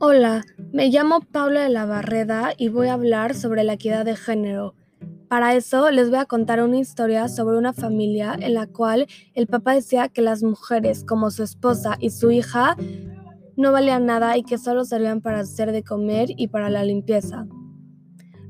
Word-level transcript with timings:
Hola, 0.00 0.44
me 0.72 0.90
llamo 0.90 1.22
Paula 1.22 1.64
de 1.64 1.70
la 1.70 1.84
Barreda 1.84 2.52
y 2.56 2.68
voy 2.68 2.86
a 2.86 2.92
hablar 2.92 3.34
sobre 3.34 3.64
la 3.64 3.72
equidad 3.72 4.04
de 4.04 4.14
género. 4.14 4.76
Para 5.26 5.56
eso 5.56 5.90
les 5.90 6.08
voy 6.08 6.20
a 6.20 6.24
contar 6.24 6.62
una 6.62 6.78
historia 6.78 7.26
sobre 7.26 7.58
una 7.58 7.72
familia 7.72 8.36
en 8.38 8.54
la 8.54 8.68
cual 8.68 9.08
el 9.34 9.48
papá 9.48 9.74
decía 9.74 10.08
que 10.08 10.22
las 10.22 10.44
mujeres, 10.44 11.02
como 11.02 11.32
su 11.32 11.42
esposa 11.42 11.96
y 11.98 12.10
su 12.10 12.30
hija, 12.30 12.76
no 13.56 13.72
valían 13.72 14.06
nada 14.06 14.36
y 14.36 14.44
que 14.44 14.56
solo 14.56 14.84
servían 14.84 15.20
para 15.20 15.40
hacer 15.40 15.72
de 15.72 15.82
comer 15.82 16.28
y 16.36 16.46
para 16.46 16.70
la 16.70 16.84
limpieza. 16.84 17.48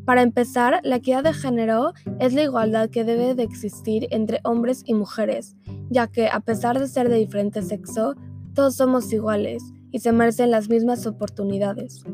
Para 0.04 0.20
empezar, 0.20 0.80
la 0.84 0.96
equidad 0.96 1.24
de 1.24 1.32
género 1.32 1.94
es 2.20 2.34
la 2.34 2.42
igualdad 2.42 2.90
que 2.90 3.04
debe 3.04 3.34
de 3.34 3.44
existir 3.44 4.06
entre 4.10 4.40
hombres 4.44 4.82
y 4.84 4.92
mujeres, 4.92 5.56
ya 5.88 6.08
que 6.08 6.28
a 6.28 6.40
pesar 6.40 6.78
de 6.78 6.88
ser 6.88 7.08
de 7.08 7.16
diferente 7.16 7.62
sexo, 7.62 8.16
todos 8.52 8.76
somos 8.76 9.10
iguales 9.14 9.62
y 9.90 10.00
se 10.00 10.12
merecen 10.12 10.50
las 10.50 10.68
mismas 10.68 11.06
oportunidades. 11.06 12.04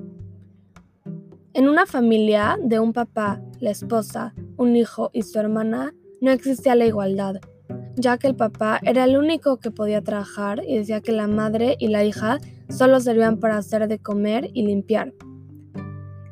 En 1.52 1.68
una 1.68 1.86
familia 1.86 2.58
de 2.62 2.80
un 2.80 2.92
papá, 2.92 3.40
la 3.60 3.70
esposa, 3.70 4.34
un 4.56 4.74
hijo 4.74 5.10
y 5.12 5.22
su 5.22 5.38
hermana, 5.38 5.94
no 6.20 6.30
existía 6.30 6.74
la 6.74 6.86
igualdad, 6.86 7.36
ya 7.96 8.18
que 8.18 8.26
el 8.26 8.34
papá 8.34 8.80
era 8.82 9.04
el 9.04 9.16
único 9.16 9.58
que 9.58 9.70
podía 9.70 10.02
trabajar 10.02 10.62
y 10.66 10.78
decía 10.78 11.00
que 11.00 11.12
la 11.12 11.28
madre 11.28 11.76
y 11.78 11.88
la 11.88 12.04
hija 12.04 12.38
solo 12.68 12.98
servían 13.00 13.38
para 13.38 13.58
hacer 13.58 13.86
de 13.88 13.98
comer 13.98 14.50
y 14.52 14.66
limpiar. 14.66 15.12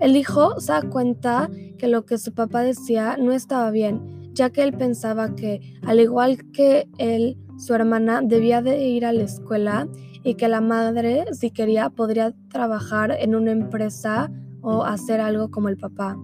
El 0.01 0.17
hijo 0.17 0.59
se 0.59 0.73
da 0.73 0.83
cuenta 0.83 1.49
que 1.79 1.87
lo 1.87 2.05
que 2.05 2.19
su 2.19 2.35
papá 2.35 2.63
decía 2.63 3.17
no 3.17 3.33
estaba 3.33 3.71
bien, 3.71 4.33
ya 4.35 4.51
que 4.51 4.63
él 4.63 4.73
pensaba 4.73 5.35
que, 5.37 5.61
al 5.87 6.01
igual 6.01 6.51
que 6.53 6.89
él, 6.99 7.37
su 7.59 7.75
hermana 7.75 8.21
debía 8.23 8.63
de 8.63 8.85
ir 8.87 9.05
a 9.07 9.13
la 9.13 9.23
escuela 9.23 9.89
y 10.25 10.35
que 10.35 10.49
la 10.49 10.61
madre, 10.61 11.25
si 11.33 11.51
quería, 11.51 11.91
podría 11.91 12.35
trabajar 12.49 13.17
en 13.19 13.35
una 13.35 13.51
empresa 13.51 14.31
o 14.61 14.85
hacer 14.85 15.21
algo 15.21 15.51
como 15.51 15.69
el 15.69 15.77
papá. 15.77 16.17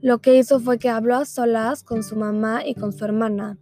Lo 0.00 0.20
que 0.20 0.38
hizo 0.38 0.60
fue 0.60 0.78
que 0.78 0.88
habló 0.88 1.16
a 1.16 1.24
solas 1.24 1.82
con 1.82 2.02
su 2.02 2.16
mamá 2.16 2.64
y 2.64 2.74
con 2.74 2.92
su 2.92 3.04
hermana 3.04 3.58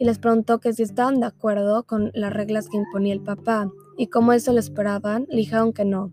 y 0.00 0.06
les 0.06 0.18
preguntó 0.18 0.60
que 0.60 0.72
si 0.72 0.82
estaban 0.82 1.20
de 1.20 1.26
acuerdo 1.26 1.84
con 1.84 2.10
las 2.14 2.32
reglas 2.32 2.68
que 2.68 2.78
imponía 2.78 3.12
el 3.12 3.20
papá 3.20 3.70
y 3.98 4.06
como 4.06 4.32
eso 4.32 4.52
lo 4.52 4.58
esperaban, 4.58 5.26
le 5.28 5.36
dijeron 5.36 5.74
que 5.74 5.84
no, 5.84 6.10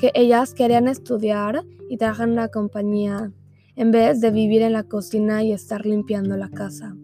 que 0.00 0.10
ellas 0.14 0.52
querían 0.52 0.88
estudiar 0.88 1.64
y 1.88 1.96
trabajar 1.96 2.26
en 2.26 2.32
una 2.32 2.48
compañía 2.48 3.32
en 3.76 3.92
vez 3.92 4.20
de 4.20 4.32
vivir 4.32 4.62
en 4.62 4.72
la 4.72 4.82
cocina 4.82 5.44
y 5.44 5.52
estar 5.52 5.86
limpiando 5.86 6.36
la 6.36 6.48
casa. 6.48 6.96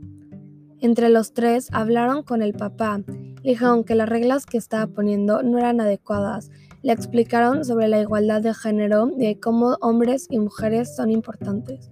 Entre 0.83 1.11
los 1.11 1.34
tres 1.34 1.69
hablaron 1.73 2.23
con 2.23 2.41
el 2.41 2.55
papá 2.55 3.03
le 3.42 3.50
dijeron 3.50 3.84
que 3.84 3.95
las 3.95 4.09
reglas 4.09 4.47
que 4.47 4.59
estaba 4.59 4.87
poniendo 4.87 5.42
no 5.42 5.59
eran 5.59 5.81
adecuadas. 5.81 6.50
Le 6.83 6.92
explicaron 6.92 7.64
sobre 7.64 7.89
la 7.89 8.00
igualdad 8.00 8.42
de 8.42 8.55
género 8.55 9.11
y 9.19 9.34
cómo 9.37 9.77
hombres 9.81 10.27
y 10.31 10.39
mujeres 10.39 10.95
son 10.95 11.11
importantes. 11.11 11.91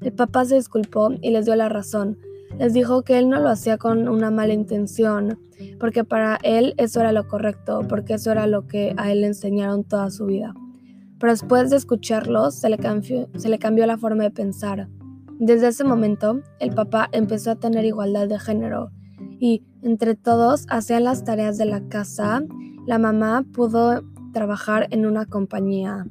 El 0.00 0.12
papá 0.12 0.44
se 0.44 0.56
disculpó 0.56 1.10
y 1.20 1.30
les 1.30 1.46
dio 1.46 1.56
la 1.56 1.68
razón. 1.68 2.18
Les 2.58 2.72
dijo 2.72 3.02
que 3.02 3.18
él 3.18 3.28
no 3.28 3.40
lo 3.40 3.48
hacía 3.48 3.78
con 3.78 4.08
una 4.08 4.30
mala 4.30 4.52
intención, 4.52 5.38
porque 5.78 6.04
para 6.04 6.38
él 6.42 6.74
eso 6.76 7.00
era 7.00 7.12
lo 7.12 7.28
correcto, 7.28 7.82
porque 7.88 8.14
eso 8.14 8.32
era 8.32 8.46
lo 8.46 8.66
que 8.66 8.94
a 8.96 9.12
él 9.12 9.22
le 9.22 9.28
enseñaron 9.28 9.84
toda 9.84 10.10
su 10.10 10.26
vida. 10.26 10.54
Pero 11.18 11.32
después 11.32 11.70
de 11.70 11.76
escucharlos, 11.76 12.54
se 12.54 12.68
le 12.68 13.58
cambió 13.58 13.86
la 13.86 13.98
forma 13.98 14.24
de 14.24 14.30
pensar. 14.30 14.88
Desde 15.40 15.68
ese 15.68 15.84
momento, 15.84 16.40
el 16.58 16.74
papá 16.74 17.08
empezó 17.12 17.52
a 17.52 17.56
tener 17.56 17.84
igualdad 17.84 18.26
de 18.26 18.40
género 18.40 18.90
y 19.38 19.62
entre 19.82 20.16
todos 20.16 20.66
hacían 20.68 21.04
las 21.04 21.22
tareas 21.24 21.56
de 21.58 21.64
la 21.64 21.86
casa. 21.88 22.42
La 22.86 22.98
mamá 22.98 23.44
pudo 23.52 24.02
trabajar 24.32 24.88
en 24.90 25.06
una 25.06 25.26
compañía. 25.26 26.06